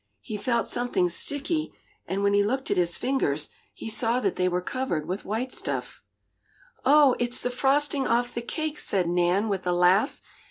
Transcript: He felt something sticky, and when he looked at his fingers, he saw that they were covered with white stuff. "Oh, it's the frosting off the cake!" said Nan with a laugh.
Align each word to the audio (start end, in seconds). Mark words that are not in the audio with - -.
He 0.21 0.35
felt 0.35 0.65
something 0.65 1.09
sticky, 1.09 1.71
and 2.07 2.23
when 2.23 2.33
he 2.33 2.43
looked 2.43 2.71
at 2.71 2.75
his 2.77 2.97
fingers, 2.97 3.51
he 3.71 3.87
saw 3.87 4.19
that 4.21 4.35
they 4.35 4.47
were 4.49 4.59
covered 4.59 5.07
with 5.07 5.25
white 5.25 5.51
stuff. 5.51 6.01
"Oh, 6.83 7.15
it's 7.19 7.39
the 7.39 7.51
frosting 7.51 8.07
off 8.07 8.33
the 8.33 8.41
cake!" 8.41 8.79
said 8.79 9.07
Nan 9.07 9.47
with 9.47 9.67
a 9.67 9.73
laugh. 9.73 10.19